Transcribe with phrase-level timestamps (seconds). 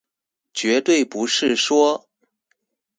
[0.51, 2.09] 絕對不是說